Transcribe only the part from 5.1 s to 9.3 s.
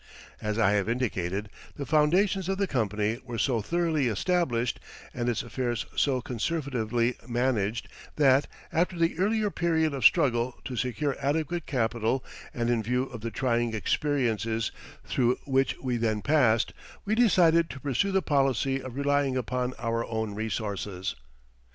and its affairs so conservatively managed, that, after the